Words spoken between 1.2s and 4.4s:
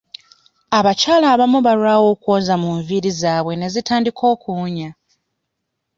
abamu balwawo okwoza mu nviiri zaabwe ne zitandika